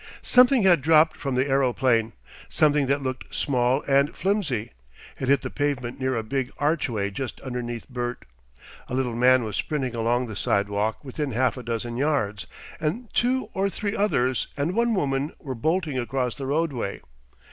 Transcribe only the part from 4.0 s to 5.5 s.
flimsy. It hit